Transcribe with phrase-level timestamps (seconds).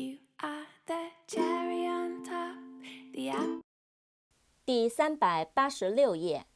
[0.00, 2.56] You are the cherry on top,
[3.12, 3.62] the apple.
[4.64, 6.46] 第三百八十六页。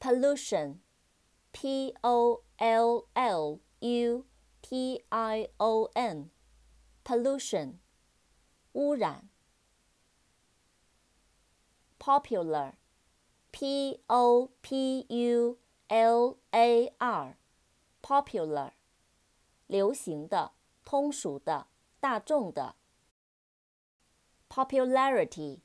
[0.00, 4.24] pollution，p o l l u
[4.62, 7.74] t i o n，pollution，
[8.72, 9.28] 污染。
[11.98, 18.72] popular，p o p u l a r，popular，
[19.66, 20.52] 流行的、
[20.85, 21.67] 通俗的、
[21.99, 22.77] 大众的。
[24.47, 25.59] popularity。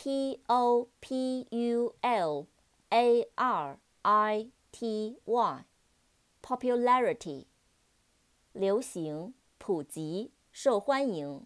[0.00, 2.46] P O P U L
[2.90, 7.46] A R I T Y，popularity，
[8.52, 11.44] 流行、普及、受欢迎。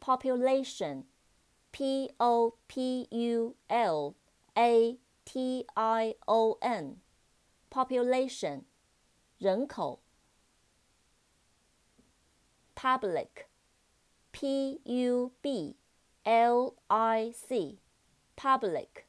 [0.00, 4.14] population，P O P U L
[4.54, 8.64] A T I O N，population，
[9.38, 10.00] 人口。
[12.83, 19.05] public，P U B。L I C，public，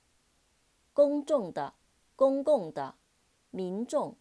[0.94, 1.74] 公众的、
[2.16, 2.94] 公共的、
[3.50, 4.16] 民众。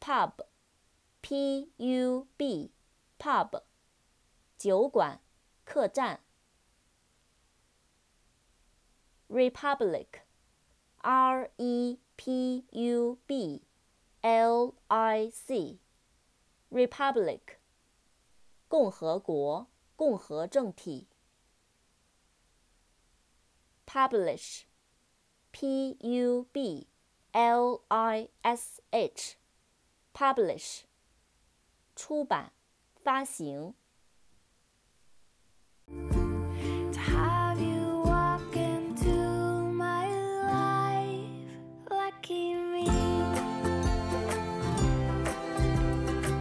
[0.00, 3.64] pub，P U B，pub，
[4.56, 5.20] 酒馆、
[5.64, 6.20] 客栈。
[9.28, 13.62] republic，R E P U B
[14.22, 15.28] L I
[16.69, 17.57] Republic，
[18.67, 19.67] 共和国。
[19.99, 21.09] 共和政体。
[23.85, 24.67] publish，p
[25.99, 26.87] u b
[27.33, 30.83] l i s h，publish，
[31.97, 32.53] 出版、
[32.95, 33.73] 发行。